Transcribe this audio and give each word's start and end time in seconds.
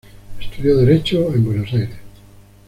Estudió 0.39 0.77
derecho 0.77 1.31
en 1.31 1.45
Buenos 1.45 1.71
Aires. 1.73 1.99